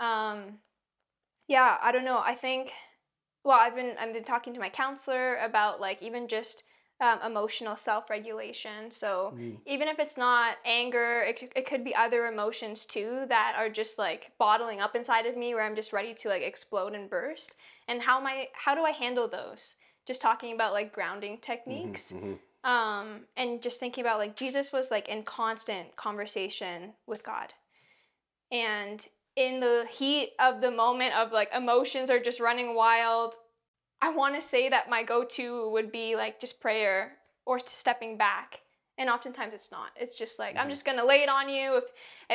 [0.00, 0.58] um
[1.48, 2.72] yeah i don't know i think
[3.46, 6.64] well i've been i've been talking to my counselor about like even just
[7.00, 8.90] um, emotional self-regulation.
[8.90, 9.58] So Mm.
[9.66, 13.98] even if it's not anger it, it could be other emotions too that are just
[13.98, 17.54] like bottling up inside of me where i'm just ready to like explode and burst.
[17.88, 19.74] And how am i how do i handle those?
[20.06, 22.12] Just talking about like grounding techniques.
[22.12, 27.52] Mhm, um and just thinking about like jesus was like in constant conversation with god.
[28.50, 29.06] And
[29.36, 33.34] in the heat of the moment of like emotions are just running wild
[34.00, 37.12] i want to say that my go-to would be like just prayer
[37.44, 38.60] or stepping back
[38.98, 40.70] and oftentimes it's not it's just like i'm Mhm.
[40.70, 41.84] just gonna lay it on you if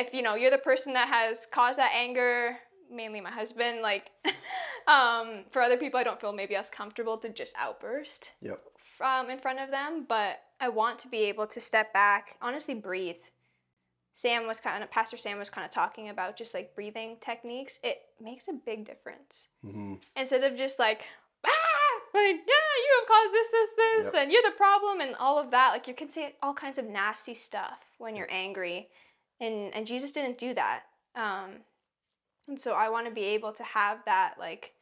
[0.06, 2.58] if you know you're the person that has caused that anger
[2.90, 4.10] mainly my husband like
[4.86, 8.60] um for other people i don't feel maybe as comfortable to just outburst Yep.
[8.98, 12.74] from in front of them, but I want to be able to step back, honestly
[12.74, 13.16] breathe.
[14.14, 17.78] Sam was kind of Pastor Sam was kind of talking about just like breathing techniques.
[17.82, 19.48] It makes a big difference.
[19.64, 20.00] mhm.
[20.16, 21.02] Instead of just like
[21.44, 21.50] ah,
[22.14, 24.14] like yeah, you have caused this, this, this, Yep.
[24.22, 25.70] and you're the problem, and all of that.
[25.72, 28.88] Like you can say all kinds of nasty stuff when you're angry,
[29.40, 30.82] and and Jesus didn't do that.
[31.14, 31.64] Um,
[32.48, 34.72] and so I want to be able to have that like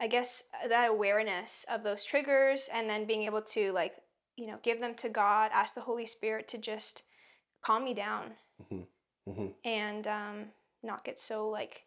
[0.00, 3.94] I guess uh, that awareness of those triggers and then being able to like,
[4.36, 7.02] you know, give them to God, ask the Holy Spirit to just
[7.64, 8.86] calm me down Mhm.
[9.28, 9.46] Mm-hmm.
[9.64, 10.44] and um,
[10.82, 11.82] not get so like,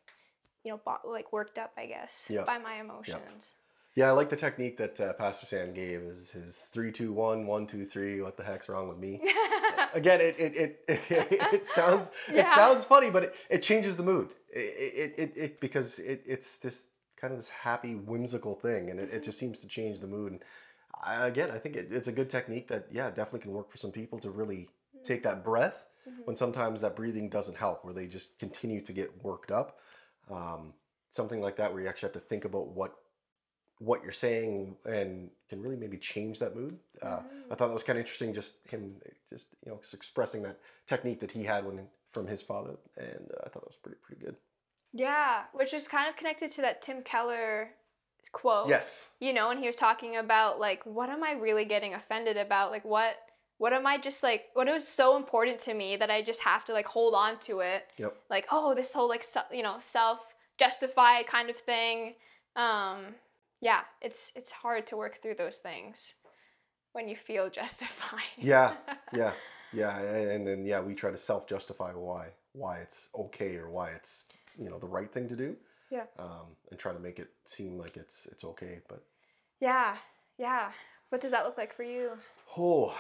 [0.63, 2.43] you know, like worked up, I guess, Yeah.
[2.43, 3.55] by my emotions.
[3.95, 6.01] Yeah, I like the technique that uh, Pastor Sam gave.
[6.01, 8.21] Is his three, two, one, one, two, three.
[8.21, 9.21] What the heck's wrong with me?
[9.93, 14.29] Again, it it, it, it, sounds it sounds funny, but it, it changes the mood.
[14.49, 16.85] It it, it, it because it, it's this
[17.17, 20.31] kind of this happy, whimsical thing, and it, it just seems to change the mood.
[20.31, 20.41] And
[21.03, 23.77] I, again, I think it, it's a good technique that yeah, definitely can work for
[23.77, 24.69] some people to really
[25.03, 26.25] take that breath Mhm.
[26.25, 29.79] when sometimes that breathing doesn't help, where they just continue to get worked up.
[30.29, 30.73] Um,
[31.11, 32.95] something like that, where you actually have to think about what
[33.79, 36.77] what you're saying and can really maybe change that mood.
[37.01, 37.57] Uh, I Mhm.
[37.57, 41.19] thought that was kind of interesting, just him, just you know, just expressing that technique
[41.21, 44.23] that he had when from his father, and uh, I thought that was pretty pretty
[44.23, 44.35] good.
[44.93, 47.75] Yeah, which is kind of connected to that Tim Keller
[48.33, 48.69] quote.
[48.69, 49.09] Yes.
[49.19, 52.71] you know and he was talking about like what am i really getting offended about
[52.71, 53.17] like what
[53.61, 56.63] what am i just like what is so important to me that i just have
[56.65, 58.13] to like hold on to it Yep.
[58.29, 60.19] like oh this whole like se- you know self
[60.59, 62.15] justified kind of thing
[62.55, 62.97] um
[63.61, 66.13] yeah it's it's hard to work through those things
[66.93, 68.73] when you feel justified Yeah.
[69.13, 69.33] Yeah.
[69.73, 69.97] Yeah.
[69.99, 73.87] And, and then yeah, we try to self justify why why it's okay or why
[73.91, 75.55] it's you know the right thing to do.
[75.89, 76.05] Yeah.
[76.19, 79.01] Um, and try to make it seem like it's it's okay, but
[79.67, 79.95] yeah
[80.37, 80.71] yeah
[81.09, 82.05] what does that look like for you
[82.57, 82.95] Oh, it-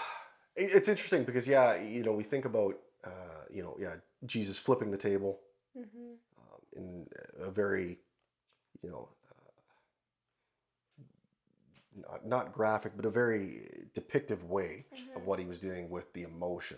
[0.55, 3.09] it's interesting because yeah, you know, we think about uh,
[3.51, 5.39] you know, yeah, Jesus flipping the table
[5.77, 6.13] mm-hmm.
[6.37, 7.07] um, in
[7.39, 7.97] a very,
[8.81, 11.01] you know, uh,
[12.11, 14.85] not, not graphic, but a very depictive way
[15.15, 16.77] of what he was doing with the emotion.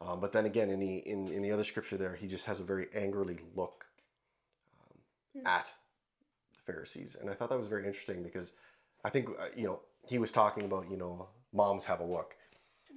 [0.00, 2.58] Um, but then again, in the in, in the other scripture there, he just has
[2.58, 3.84] a very angrily look
[4.80, 5.46] um, Hmm.
[5.46, 5.66] at
[6.54, 8.52] the Pharisees, and I thought that was very interesting because
[9.04, 12.34] I think uh, you know he was talking about you know moms have a look,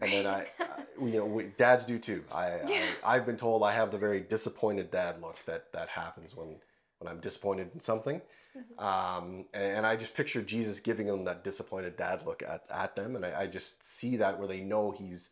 [0.02, 0.66] and then I, I
[1.00, 2.24] you know we, dads do too.
[2.32, 2.90] I, Yeah.
[3.04, 6.56] I I've been told I have the very disappointed dad look that that happens when
[7.00, 8.22] when I'm disappointed in something.
[8.56, 8.84] Mhm.
[8.84, 13.16] Um, and I just picture Jesus giving them that disappointed dad look at, at them.
[13.16, 15.32] And I, I just see that where they know he's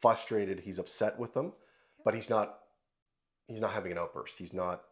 [0.00, 1.52] frustrated, he's upset with them,
[2.04, 2.60] but he's not,
[3.46, 4.34] he's not having an outburst.
[4.36, 4.82] He's not,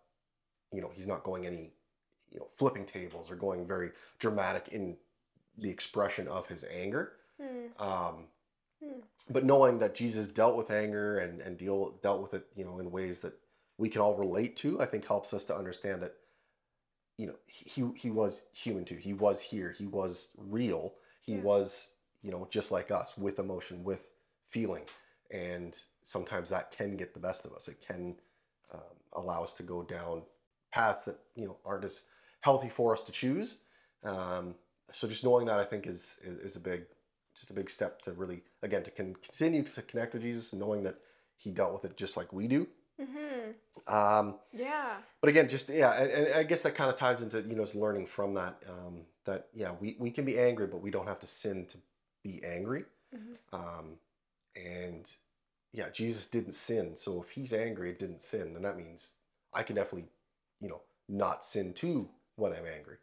[0.73, 1.73] you know, he's not going any,
[2.31, 4.97] you know, flipping tables or going very dramatic in
[5.59, 7.13] the expression of his anger.
[7.41, 7.83] Hmm.
[7.83, 8.25] Um,
[8.83, 9.01] Hmm.
[9.31, 12.79] but knowing that Jesus dealt with anger and, and deal dealt with it, you know,
[12.79, 13.35] in ways that
[13.79, 16.15] we can all relate to, I think helps us to understand that,
[17.19, 18.97] you know, he he was human too.
[18.97, 19.73] He was here.
[19.73, 20.95] He was real.
[21.23, 21.41] He Yeah.
[21.43, 24.01] was, you know, just like us, with emotion, with
[24.47, 24.85] feeling,
[25.31, 27.69] and sometimes that can get the best of us.
[27.69, 28.17] It can
[28.73, 28.81] um,
[29.15, 30.23] allow us to go down
[30.73, 32.03] paths that you know aren't as
[32.41, 33.59] healthy for us to choose.
[34.05, 34.55] Um,
[34.93, 36.85] so just knowing that, I think, is is, is a big
[37.37, 40.83] just a big step to really again to con- continue to connect with Jesus, knowing
[40.85, 40.97] that
[41.37, 42.67] He dealt with it just like we do.
[43.01, 43.95] Mm-hmm.
[43.95, 44.97] Um, Yeah.
[45.21, 47.65] but again, just yeah, and, and I guess that kind of ties into you know
[47.65, 48.63] just learning from that.
[48.69, 51.79] Um, that yeah, we we can be angry, but we don't have to sin to
[52.23, 52.85] be angry.
[53.15, 53.37] Mhm.
[53.53, 53.99] Um,
[54.57, 55.11] and
[55.73, 59.13] yeah, Jesus didn't sin, so if He's angry it didn't sin, then that means
[59.53, 60.09] I can definitely
[60.61, 62.97] you know not sin too when I'm angry.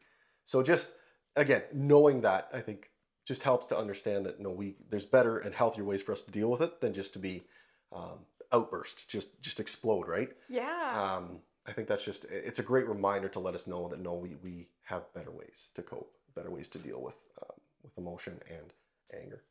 [0.44, 0.88] So just
[1.36, 2.90] again, knowing that I think
[3.26, 6.32] just helps to understand that no, we there's better and healthier ways for us to
[6.32, 7.44] deal with it than just to be
[7.92, 8.20] um,
[8.52, 10.30] outburst, just just explode, right?
[10.50, 11.16] Yeah.
[11.18, 14.14] um, I think that's just it's a great reminder to let us know that no,
[14.14, 18.40] we, we have better ways to cope, better ways to deal with um, with emotion
[18.50, 18.74] and
[19.22, 19.44] anger.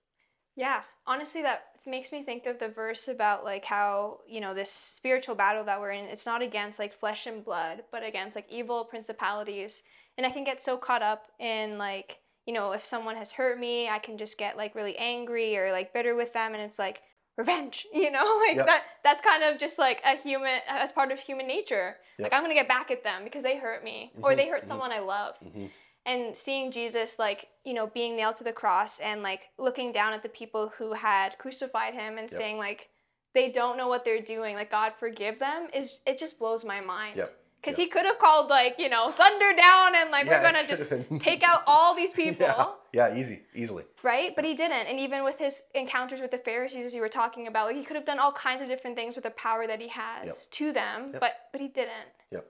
[0.54, 4.70] Yeah, honestly, that makes me think of the verse about like how, you know, this
[4.70, 8.50] spiritual battle that we're in, it's not against like flesh and blood, but against like
[8.50, 9.82] evil principalities.
[10.18, 13.59] And I can get so caught up in like, you know, if someone has hurt
[13.59, 16.55] me, I can just get like really angry or like bitter with them.
[16.55, 17.00] And it's like,
[17.37, 18.66] revenge, you know, like Yep.
[18.66, 21.96] that, that's kind of just like a human, as part of human nature.
[22.18, 22.24] Yep.
[22.26, 24.48] Like, I'm going to get back at them because they hurt me or Mhm, they
[24.48, 24.68] hurt mhm.
[24.68, 25.66] someone I love hmm
[26.05, 30.12] and seeing Jesus like you know being nailed to the cross and like looking down
[30.12, 32.38] at the people who had crucified him and Yep.
[32.40, 32.88] saying like
[33.35, 36.81] they don't know what they're doing like God forgive them is it just blows my
[36.81, 37.37] mind Yep.
[37.62, 37.85] Because Yep.
[37.87, 41.42] he could have called like you know thunder down and like we're gonna just take
[41.42, 42.46] out all these people
[42.92, 43.85] Yeah, yeah, easy, easily.
[44.03, 47.09] right but he didn't and even with his encounters with the pharisees as you were
[47.09, 49.66] talking about like he could have done all kinds of different things with the power
[49.66, 50.35] that he has Yep.
[50.51, 51.20] to them Yep.
[51.20, 52.46] but but he didn't Yep.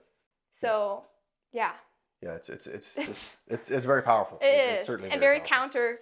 [0.59, 1.03] so
[1.51, 1.73] yeah
[2.21, 4.39] Yeah, it's it's it's it's it's, it's very powerful.
[4.41, 5.57] it It's is certainly and very powerful.
[5.57, 5.99] counter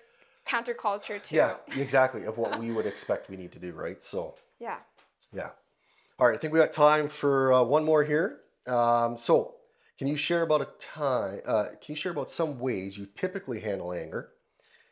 [0.47, 4.03] counterculture too Yeah, exactly of what we would expect we need to do, right?
[4.03, 4.77] So yeah
[5.33, 5.49] yeah.
[6.19, 8.40] All right, I think we got time for uh, one more here.
[8.67, 9.57] Um, so,
[9.97, 11.41] can you share about a time?
[11.45, 14.33] Uh, can you share about some ways you typically handle anger,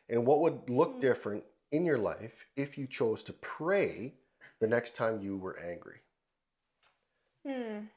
[0.08, 1.02] and what would look Hmm.
[1.02, 4.16] different in your life if you chose to pray
[4.60, 6.00] the next time you were angry?
[7.44, 7.90] Hmm.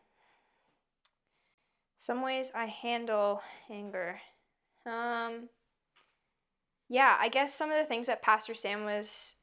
[2.00, 4.22] Some ways I handle anger.
[4.86, 5.50] Um
[6.90, 9.36] yeah, I guess some of the things that Pastor Sam was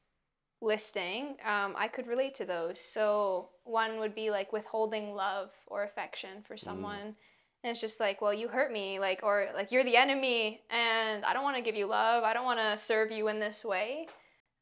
[0.61, 2.79] listing, um, I could relate to those.
[2.79, 7.15] So one would be like withholding love or affection for someone.
[7.63, 11.23] And it's just like, well, you hurt me, like, or like you're the enemy, and
[11.25, 12.23] I don't want to give you love.
[12.23, 14.07] I don't want to serve you in this way,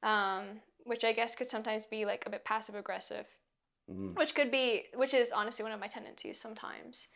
[0.03, 3.25] um, which I guess could sometimes be like a bit passive aggressive
[3.89, 7.07] Mm, which could be which is honestly one of my tendencies sometimes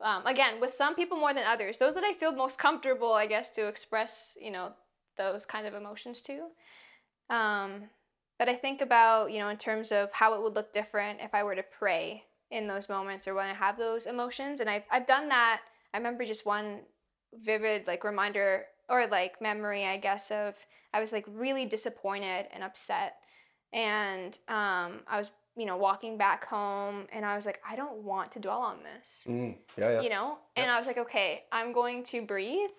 [0.00, 3.26] um, again with some people more than others those that i feel most comfortable i
[3.26, 4.72] guess to express you know
[5.18, 6.48] those kind of emotions to
[7.30, 7.82] um,
[8.38, 11.34] but i think about you know in terms of how it would look different if
[11.34, 14.84] i were to pray in those moments or when i have those emotions and i've,
[14.90, 15.60] I've done that.
[15.92, 16.80] I remember just one
[17.44, 20.54] vivid like reminder or like memory i guess of
[20.94, 23.16] i was like really disappointed and upset
[23.72, 28.02] and um, i was you know walking back home and i was like i don't
[28.02, 29.20] want to dwell on this.
[29.26, 30.00] Mm, yeah, yeah.
[30.00, 30.38] you know?
[30.54, 32.70] And i was like okay i'm going to breathe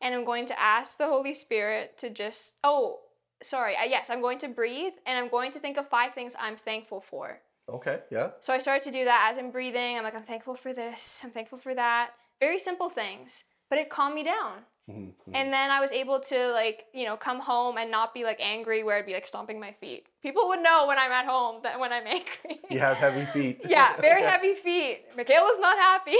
[0.00, 3.00] and i'm going to ask the holy spirit to just oh
[3.42, 6.34] sorry I, yes i'm going to breathe and i'm going to think of five things
[6.38, 8.30] i'm thankful for Okay, yeah.
[8.40, 11.20] so i started to do that as i'm breathing i'm like i'm thankful for this
[11.24, 14.58] i'm thankful for that very simple things but it calmed me down
[14.90, 15.34] Mhm, mhm.
[15.34, 18.40] and then I was able to like, you know, come home and not be like
[18.40, 20.06] angry where I'd be like stomping my feet.
[20.20, 22.58] People would know when I'm at home that when I'm angry.
[22.68, 23.60] you have heavy feet.
[23.68, 24.30] yeah, very Okay.
[24.30, 25.04] heavy feet.
[25.16, 26.16] Michaela's not happy.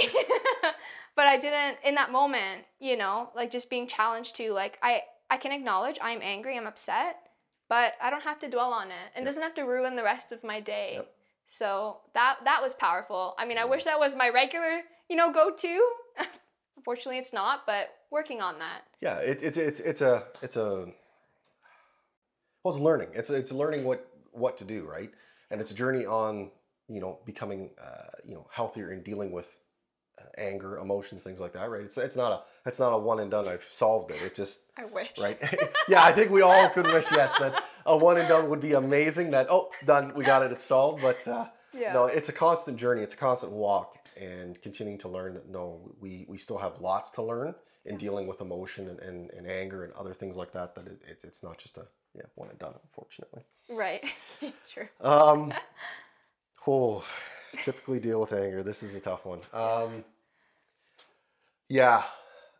[1.17, 5.01] but I didn't in that moment, you know, like just being challenged to like I
[5.31, 7.15] I can acknowledge I'm angry, I'm upset,
[7.69, 9.07] but I don't have to dwell on it.
[9.15, 9.25] It Yep.
[9.25, 10.95] doesn't have to ruin the rest of my day.
[10.95, 11.15] Yep.
[11.47, 13.33] So that that was powerful.
[13.39, 15.91] I mean, I wish that was my regular, you know, go-to.
[16.77, 18.81] Unfortunately, it's not, but working on that.
[19.01, 20.87] Yeah, it, it's it's it's a it's a
[22.63, 23.09] well, it's learning.
[23.13, 25.11] It's it's learning what what to do, right?
[25.49, 26.51] And it's a journey on
[26.87, 29.49] you know becoming uh, you know healthier and dealing with
[30.37, 31.81] anger, emotions, things like that, right?
[31.81, 33.47] It's it's not a it's not a one and done.
[33.47, 34.21] I've solved it.
[34.21, 35.11] It just I wish.
[35.19, 35.37] right.
[35.87, 38.73] yeah, I think we all could wish yes that a one and done would be
[38.73, 39.31] amazing.
[39.31, 40.51] That oh done, we got it.
[40.51, 41.01] It's solved.
[41.01, 41.93] But uh, Yeah.
[41.93, 43.01] no, it's a constant journey.
[43.01, 47.09] It's a constant walk, and continuing to learn that no, we we still have lots
[47.11, 47.55] to learn
[47.85, 47.99] in Yeah.
[47.99, 50.75] dealing with emotion and, and, and anger and other things like that.
[50.75, 53.41] That it, it, it's not just a yeah one and done, unfortunately.
[53.69, 54.03] Right.
[54.69, 54.87] true.
[54.99, 55.53] Um,
[56.67, 57.03] oh,
[57.59, 58.63] typically deal with anger.
[58.63, 59.41] This is a tough one.
[59.53, 60.03] Um,
[61.69, 62.03] yeah,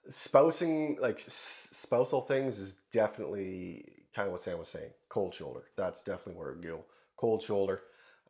[0.10, 4.91] spousing like s- spousal things is definitely kind of what Sam was saying.
[5.10, 5.63] Cold shoulder.
[5.77, 6.86] That's definitely where it go.
[7.17, 7.82] Cold shoulder.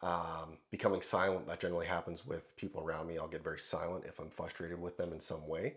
[0.01, 1.47] Um, becoming silent.
[1.47, 3.17] That generally happens with people around me.
[3.17, 5.75] I'll get very silent if I'm frustrated with them in some way.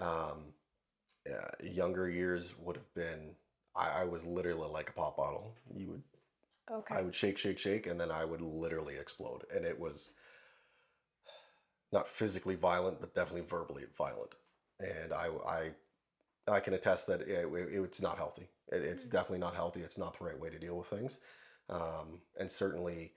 [0.00, 0.54] Um,
[1.28, 3.30] yeah, younger years would have been
[3.76, 5.54] I, I was literally like a pop bottle.
[5.74, 6.02] You would
[6.70, 6.94] Okay.
[6.96, 9.44] I would shake, shake, shake, and then I would literally explode.
[9.54, 10.12] And it was
[11.92, 14.34] not physically violent, but definitely verbally violent.
[14.80, 15.70] And I, I,
[16.52, 18.48] I can attest that it, it- it's not healthy.
[18.72, 19.10] It, it's Mm.
[19.10, 19.80] definitely not healthy.
[19.80, 21.20] It's not the right way to deal with things,
[21.68, 23.12] um, and certainly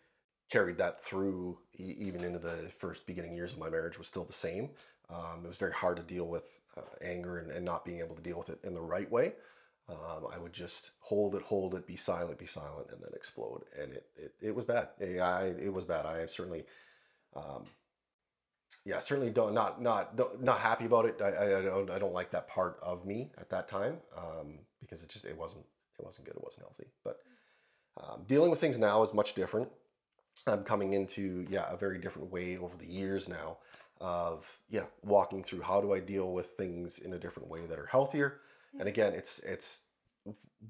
[0.49, 4.25] carried that through e- even into the first beginning years of my marriage was still
[4.25, 4.69] the same.
[5.09, 8.15] Um, it was very hard to deal with uh, anger and, and not being able
[8.15, 9.33] to deal with it in the right way.
[9.91, 13.63] Um, I would just hold it, hold it, be silent, be silent, and then explode.
[13.79, 14.89] And it, it, it was bad.
[15.01, 16.05] I, it was bad.
[16.05, 16.63] I certainly,
[17.35, 17.65] um,
[18.85, 21.19] yeah, certainly don't not not don't, not happy about it.
[21.21, 24.59] I, I, I don't I don't like that part of me at that time um,
[24.79, 25.65] because it just it wasn't
[25.99, 26.35] it wasn't good.
[26.35, 26.87] It wasn't healthy.
[27.03, 27.19] But
[28.01, 29.69] um, dealing with things now is much different.
[30.47, 33.57] I'm coming into yeah a very different way over the years now
[33.99, 37.77] of yeah walking through how do I deal with things in a different way that
[37.77, 38.39] are healthier.
[38.79, 39.81] And again, it's it's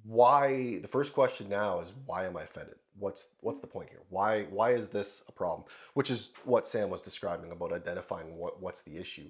[0.04, 2.76] why the first question now is why am I offended?
[2.98, 4.02] What's what's the point here?
[4.10, 5.66] Why why is this a problem?
[5.94, 9.30] Which is what Sam was describing about identifying what what's the issue,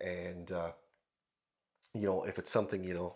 [0.00, 0.72] and uh,
[1.94, 3.14] you know if it's something you know,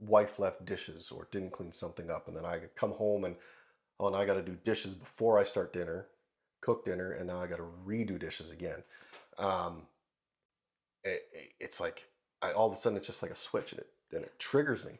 [0.00, 3.36] wife left dishes or didn't clean something up, and then I come home and
[4.00, 6.06] oh, now I got to do dishes before I start dinner,
[6.60, 8.82] cook dinner, and now I got to redo dishes again.
[9.38, 9.82] Um,
[11.04, 12.04] it, it- it's like
[12.42, 14.84] I, all of a sudden it's just like a switch and it and it triggers
[14.84, 14.98] me.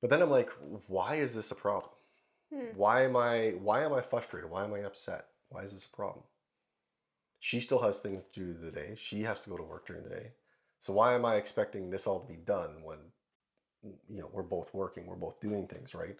[0.00, 0.50] But then I'm like,
[0.88, 1.92] why is this a problem?
[2.52, 2.76] Hmm.
[2.76, 4.50] Why am I why am I frustrated?
[4.50, 5.26] Why am I upset?
[5.48, 6.24] Why is this a problem?
[7.40, 8.94] She still has things to do the day.
[8.96, 10.32] She has to go to work during the day.
[10.80, 12.98] So why am I expecting this all to be done when
[14.08, 16.16] you know we're both working, we're both doing things, right?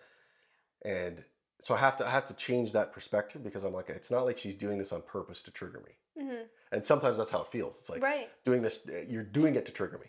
[0.85, 1.23] And
[1.61, 4.25] so I have to I have to change that perspective because I'm like, it's not
[4.25, 6.25] like she's doing this on purpose to trigger me.
[6.25, 6.43] hmm
[6.73, 7.79] And sometimes that's how it feels.
[7.79, 8.29] It's like right.
[8.45, 10.07] doing this you're doing it to trigger me.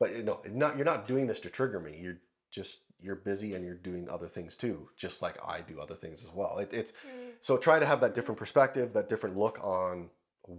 [0.00, 1.98] But you know not you're not doing this to trigger me.
[2.00, 2.18] You're
[2.50, 6.22] just you're busy and you're doing other things too just like i do other things
[6.22, 6.58] as well.
[6.58, 7.32] It, it's Mm.
[7.42, 10.08] so try to have that different perspective that different look on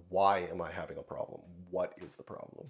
[0.10, 1.42] why am i having a problem?
[1.72, 2.70] What is the problem?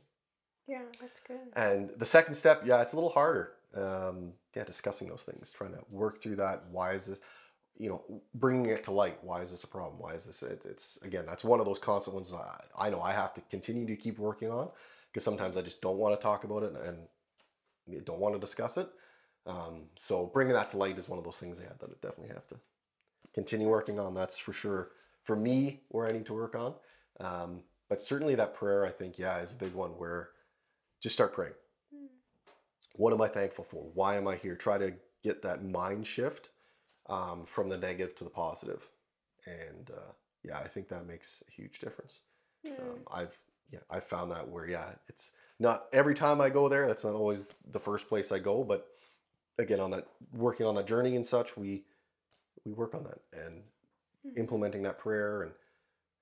[0.67, 1.39] Yeah, that's good.
[1.55, 3.53] and the second step yeah it's a little harder.
[3.75, 6.63] Um, yeah discussing those things trying to work through that.
[6.71, 7.19] Why is this
[7.77, 8.01] you know
[8.35, 9.17] bringing it to light.
[9.23, 9.99] Why is this a problem?
[9.99, 13.01] Why is this it, it's again that's one of those constant ones I, I know
[13.01, 14.69] i have to continue to keep working on
[15.15, 16.97] because sometimes i just don't want to talk about it and
[18.05, 18.89] don't want to discuss it
[19.47, 22.35] um, so bringing that to light is one of those things yeah, that I definitely
[22.35, 22.57] have to
[23.33, 24.91] continue working on that's for sure
[25.23, 26.75] for me where i need to work on
[27.21, 30.31] um, but certainly that prayer i think yeah is a big one where
[31.01, 31.53] just start praying
[31.95, 32.07] Mm.
[32.95, 33.83] what am I thankful for?
[33.93, 34.55] Why am I here?
[34.55, 36.49] Try to get that mind shift
[37.09, 38.87] um, from the negative to the positive.
[39.45, 42.21] And uh, yeah, I think that makes a huge difference.
[42.65, 42.79] Mm.
[42.81, 43.37] Um, I've
[43.71, 46.87] yeah, I've found that where yeah, it's not every time I go there.
[46.87, 48.87] That's not always the first place I go, but
[49.57, 51.83] again, on that working on that journey and such, we
[52.65, 53.63] we work on that and
[54.25, 54.37] Mhm.
[54.37, 55.53] implementing that prayer and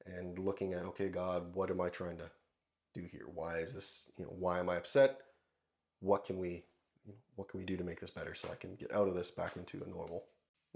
[0.05, 2.29] and looking at okay, God, what am I trying to
[2.93, 3.27] do here?
[3.33, 4.11] Why is this?
[4.17, 5.21] You know, why am I upset?
[5.99, 6.65] What can we
[7.05, 9.07] you know, what can we do to make this better so I can get out
[9.07, 10.25] of this back into a normal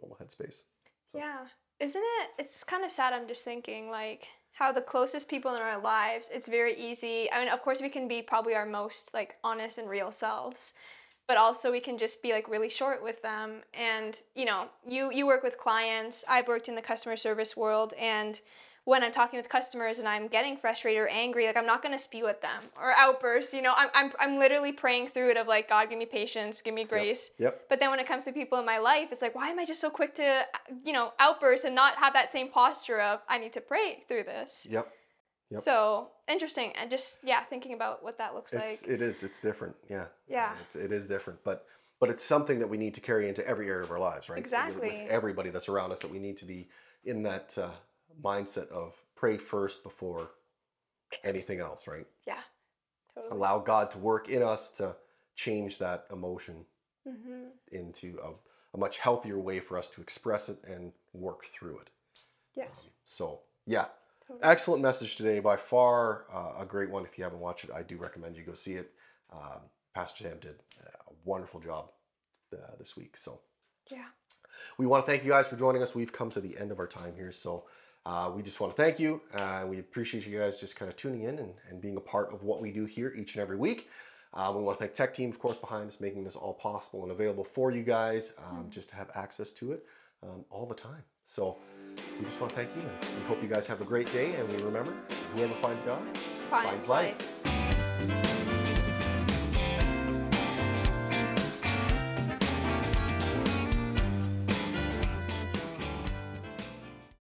[0.02, 0.64] normal headspace?
[1.08, 1.48] So- Yeah.
[1.80, 2.30] Isn't it?
[2.40, 3.14] It's kind of sad.
[3.14, 7.32] I'm just thinking, like, how the closest people in our lives, it's very easy.
[7.32, 10.74] I mean, of course, we can be probably our most, like, honest and real selves.
[11.28, 13.62] But also, we can just be like really short with them.
[13.74, 16.24] And you know, you you work with clients.
[16.28, 18.40] I've worked in the customer service world, and
[18.88, 22.00] when I'm talking with customers and I'm getting frustrated or angry, like I'm not gonna
[22.00, 23.54] spew at them or outburst.
[23.54, 26.62] You know, I'm I'm I'm literally praying through it of like, God, give me patience,
[26.62, 27.32] give me grace.
[27.38, 27.66] Yep.
[27.68, 29.66] But then when it comes to people in my life, it's like, why am I
[29.66, 30.46] just so quick to,
[30.86, 34.24] you know, outburst and not have that same posture of I need to pray through
[34.24, 34.66] this?
[34.70, 34.88] Yep.
[35.50, 35.64] Yep.
[35.64, 38.90] So interesting, and just yeah, thinking about what that looks It's, like.
[38.90, 39.22] it is.
[39.22, 39.76] It's different.
[39.90, 40.06] Yeah.
[40.30, 40.54] Yeah.
[40.66, 41.66] It's, it is different, but
[42.00, 44.38] but it's something that we need to carry into every area of our lives, right?
[44.38, 45.02] With- Exactly.
[45.04, 46.70] With, everybody that's around us, that we need to be
[47.04, 47.72] in that uh,
[48.24, 50.32] mindset of pray first before
[51.24, 52.06] anything else, right?
[52.26, 52.40] Yeah,
[53.14, 53.38] totally.
[53.38, 54.96] Allow God to work in us to
[55.36, 56.66] change that emotion
[57.08, 58.32] hmm into a,
[58.76, 61.90] a much healthier way for us to express it and work through it.
[62.56, 62.70] Yes.
[62.84, 63.86] Um, so yeah,
[64.28, 64.50] Totally.
[64.50, 65.40] excellent message today.
[65.40, 67.04] By far uh, a great one.
[67.06, 68.92] If you haven't watched it, I do recommend you go see it.
[69.32, 69.62] Um,
[69.94, 71.90] Pastor Sam did a wonderful job
[72.54, 73.18] uh, this week.
[73.18, 73.40] So
[73.92, 74.06] Yeah.
[74.78, 75.94] we want to thank you guys for joining us.
[75.96, 77.32] We've come to the end of our time here.
[77.32, 77.66] So
[78.08, 79.12] uh, we just want to thank you.
[79.34, 82.34] Uh, we appreciate you guys just kind of tuning in and, and being a part
[82.34, 83.90] of what we do here each and every week.
[84.34, 87.04] Uh, we want to thank Tech Team, of course, behind us, making this all possible
[87.04, 88.70] and available for you guys, um, Mm.
[88.70, 89.86] just to have access to it
[90.24, 91.04] um, all the time.
[91.26, 91.58] So
[92.20, 94.34] we just want to thank you, and we hope you guys have a great day.
[94.36, 94.94] And we remember,
[95.34, 96.02] whoever finds God
[96.50, 97.16] Finds finds life.
[97.46, 98.27] life.